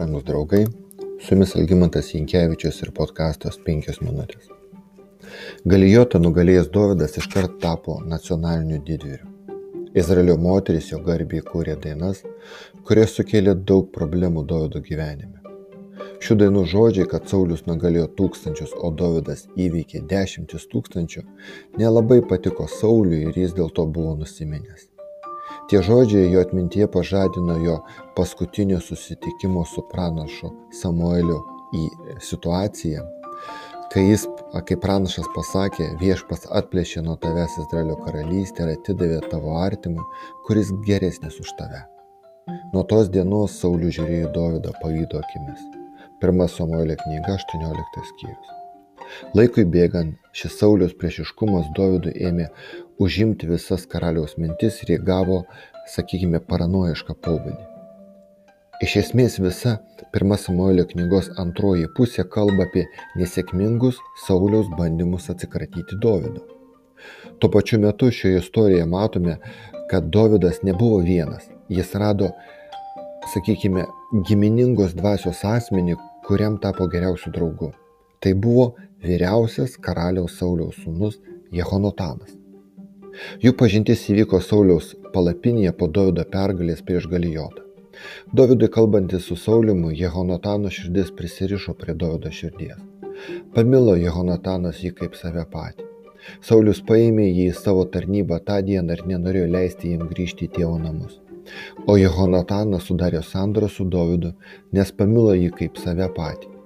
[0.00, 0.66] brangus draugai,
[1.20, 4.46] su jumis Algymantas Jankievičius ir podkastas 5 minutės.
[5.72, 9.26] Galijotą nugalėjęs Dovydas iškart tapo nacionaliniu didvyriu.
[10.02, 12.22] Izraelio moteris jo garbiai kūrė dainas,
[12.88, 15.36] kurios sukėlė daug problemų Dovydo gyvenime.
[16.24, 21.26] Šių dainų žodžiai, kad Saulis nugalėjo tūkstančius, o Dovydas įveikė dešimtis tūkstančių,
[21.82, 24.88] nelabai patiko Sauliui ir jis dėl to buvo nusiminęs.
[25.70, 27.78] Tie žodžiai jo atmintyje pažadino jo
[28.16, 30.50] paskutinio susitikimo su pranašu
[30.82, 31.40] Samueliu
[31.76, 31.86] į
[32.26, 33.04] situaciją,
[33.92, 34.26] kai jis,
[34.66, 40.04] kaip pranašas pasakė, viešpas atplėšė nuo tavęs Izraelio karalystę ir atidavė tavo artimui,
[40.46, 41.82] kuris geresnis už tave.
[42.74, 45.66] Nuo tos dienos Saulių žiūrėjo Dovydą pavydo akimis.
[46.22, 48.56] Pirma Samuelio knyga 18 skyrius.
[49.34, 52.46] Laikui bėgant, šis Sauliaus priešiškumas Dovydui ėmė
[53.00, 55.42] užimti visas karaliaus mintis ir įgavo,
[55.94, 57.70] sakykime, paranoišką pobūdį.
[58.84, 59.74] Iš esmės visa
[60.12, 62.86] pirma Samuelio knygos antroji pusė kalba apie
[63.20, 66.46] nesėkmingus Sauliaus bandymus atsikratyti Dovydo.
[67.40, 69.36] Tuo pačiu metu šioje istorijoje matome,
[69.90, 71.48] kad Dovydas nebuvo vienas.
[71.68, 72.32] Jis rado,
[73.34, 73.84] sakykime,
[74.28, 77.72] giminingos dvasios asmenį, kuriam tapo geriausiu draugu.
[78.20, 78.70] Tai buvo
[79.04, 81.20] vyriausias karaliaus Sauliaus sūnus
[81.52, 82.39] Jehonotanas.
[83.44, 87.66] Jų pažintis įvyko Sauliaus palapinėje po Davido pergalės prieš Galijotą.
[88.32, 92.78] Davidui kalbantis su Saulimu, Jehonatano širdis prisirišo prie Davido širdies.
[93.54, 95.88] Pamilo Jehonatanas jį kaip save patį.
[96.44, 100.78] Saulius paėmė jį į savo tarnybą tą dieną ir nenorėjo leisti jam grįžti į tėvo
[100.80, 101.18] namus.
[101.88, 104.32] O Jehonatanas sudarė sandorą su Dovydu,
[104.76, 106.59] nes pamilo jį kaip save patį.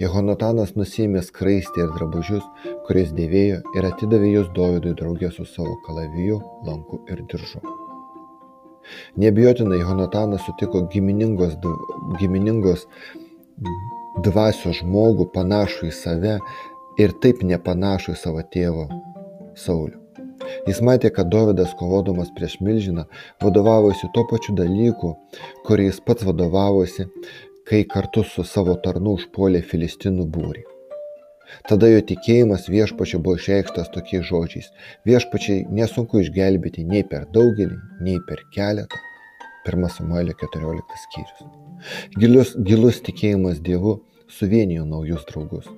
[0.00, 2.46] Jehonatanas nusiėmė skraistį ir drabužius,
[2.86, 7.62] kuriais dėvėjo ir atidavė juos Dovydui draugė su savo kalaviju, lanku ir diržu.
[9.20, 11.56] Nebijotinai Jehonatanas sutiko giminingos,
[12.20, 12.86] giminingos
[14.24, 16.36] dvasios žmogų panašų į save
[16.98, 18.88] ir taip nepanašų į savo tėvo
[19.58, 19.98] Saulių.
[20.68, 23.04] Jis matė, kad Dovydas kovodamas prieš milžiną
[23.42, 25.14] vadovavosi tuo pačiu dalyku,
[25.66, 27.08] kuriais pats vadovavosi,
[27.68, 30.64] kai kartu su savo tarnu užpuolė filistinų būrį.
[31.68, 34.68] Tada jo tikėjimas viešpačiu buvo išreikštas tokiais žodžiais.
[35.08, 39.00] Viešpačiai nesunku išgelbėti nei per daugelį, nei per keletą.
[39.68, 41.48] 1 Samuelio 14 skyrius.
[42.20, 43.98] Gilus, gilus tikėjimas Dievu
[44.38, 45.68] suvienijo naujus draugus.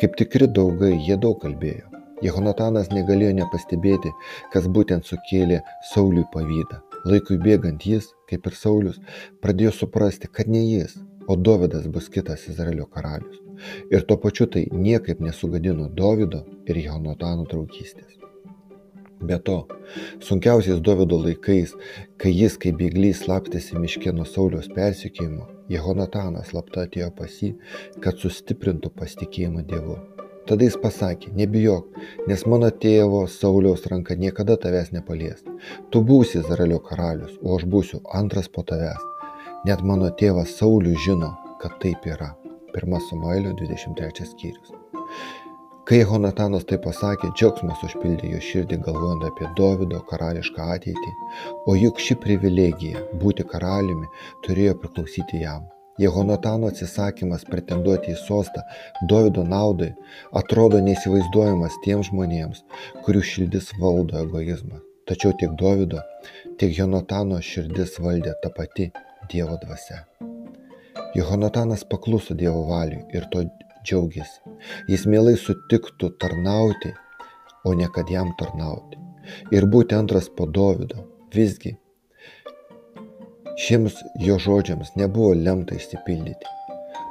[0.00, 1.90] Kaip tikri draugai, jie daug kalbėjo.
[2.24, 4.12] Jehonatanas negalėjo nepastebėti,
[4.52, 5.60] kas būtent sukėlė
[5.90, 6.80] Sauliui pavydą.
[7.04, 9.00] Laikui bėgant jis, kaip ir Saulis,
[9.44, 10.94] pradėjo suprasti, kad ne jis,
[11.28, 13.40] o Dovydas bus kitas Izraelio karalius.
[13.90, 18.18] Ir tuo pačiu tai niekaip nesugadino Dovydo ir Jonatano draugystės.
[19.24, 19.58] Be to,
[20.20, 21.72] sunkiausiais Dovydo laikais,
[22.20, 27.54] kai jis kaip bėglys slapstėsi miške nuo Sauliaus persikėjimo, Jehonatanas slapta atėjo pas jį,
[28.04, 29.96] kad sustiprintų pasitikėjimą Dievu.
[30.44, 31.96] Tada jis pasakė, nebijok,
[32.28, 35.40] nes mano tėvo Sauliaus ranka niekada tavęs nepalies.
[35.88, 39.13] Tu būsi Izraelio karalius, o aš būsiu antras po tavęs.
[39.64, 41.30] Net mano tėvas Saulius žino,
[41.60, 42.34] kad taip yra.
[42.76, 44.74] 1 Samuelio 23 skyrius.
[45.88, 51.12] Kai Honatanas tai pasakė, džiaugsmas užpildė jo širdį galvojant apie Davido karališką ateitį,
[51.64, 54.10] o juk ši privilegija būti karaliumi
[54.44, 55.64] turėjo priklausyti jam.
[56.04, 58.66] Jehonatano atsisakymas pretenduoti į sostą
[59.08, 59.94] Davido naudai
[60.42, 62.60] atrodo neįsivaizduojamas tiems žmonėms,
[63.08, 64.84] kurių širdis valdo egoizmą.
[65.08, 66.04] Tačiau tiek Davido,
[66.60, 68.90] tiek Jonatano širdis valdė ta pati
[69.30, 70.04] Dievo dvasia.
[71.14, 73.44] Jehonatanas pakluso Dievo valiui ir to
[73.84, 74.40] džiaugiasi.
[74.88, 76.92] Jis mielai sutiktų tarnauti,
[77.64, 79.00] o ne kad jam tarnauti.
[79.54, 81.06] Ir būti antras po Dovido.
[81.34, 81.74] Visgi,
[83.58, 83.96] šiems
[84.26, 86.50] jo žodžiams nebuvo lemta įsipildyti.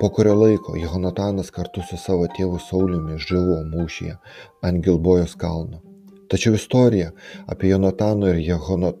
[0.00, 4.14] Po kurio laiko Jehonatanas kartu su savo tėvu Sauliumi žuvo mūšyje
[4.62, 5.82] ant Gilbojos kalno.
[6.30, 7.10] Tačiau istorija
[7.50, 9.00] apie Jonatano ir Jehonat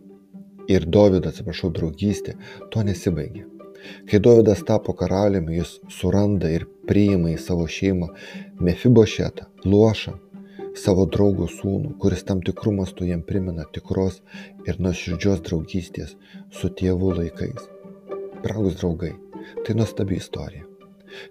[0.68, 2.36] ir Dovydo, atsiprašau, draugystė
[2.72, 3.46] to nesibaigė.
[4.10, 8.08] Kai Dovydas tapo karaliumi, jis suranda ir priima į savo šeimą
[8.64, 10.14] Mefibošetą, Luošą,
[10.78, 14.20] savo draugo sūnų, kuris tam tikrų mastų jam primena tikros
[14.68, 16.16] ir nuoširdžios draugystės
[16.60, 17.68] su tėvų laikais.
[18.44, 19.14] Brangus draugai,
[19.66, 20.66] tai nuostabi istorija.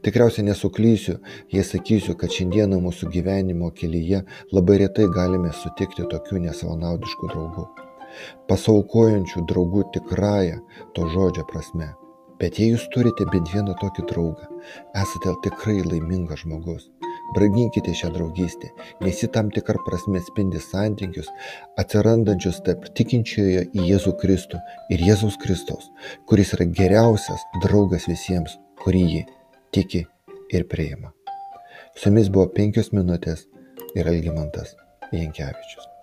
[0.04, 1.19] Tikriausiai nesuklysiu,
[1.54, 7.68] jei sakysiu, kad šiandieną mūsų gyvenimo kelyje labai retai galime sutikti tokių nesavanaudiškų draugų
[8.50, 10.60] pasaukojančių draugų tikrąja
[10.96, 11.94] to žodžio prasme.
[12.38, 14.46] Bet jei jūs turite bent vieną tokį draugą,
[15.02, 16.86] esate tikrai laimingas žmogus.
[17.36, 18.69] Branginkite šią draugystę,
[19.04, 21.28] nes ji tam tikrą prasme spindi santykius
[21.81, 24.62] atsirandančius tarp tikinčiojo į Jėzų Kristų
[24.94, 25.90] ir Jėzaus Kristaus,
[26.30, 28.56] kuris yra geriausias draugas visiems
[28.88, 29.25] kurį ji
[29.75, 30.06] tiki
[30.54, 31.12] ir priima.
[31.98, 33.48] Su jumis buvo penkios minutės
[33.98, 34.75] ir Algymantas
[35.12, 35.97] Jankievičius.